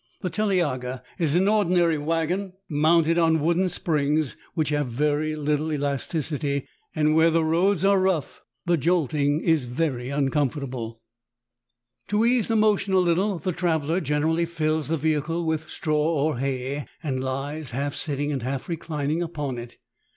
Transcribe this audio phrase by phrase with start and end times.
[0.21, 6.65] The telyaga is an ordinary wagon, mounted on wooden springs, which have very little elasticity;
[6.95, 11.03] and, where the roads are rough, the jolting is very uncomfortable.
[12.09, 12.13] THE serf's revenge.
[12.13, 16.01] Ill To ease the motion a little, the traveler generally fills the vehicle with straw
[16.01, 19.77] or hay, and lies, half sitting and half reclining, upon it.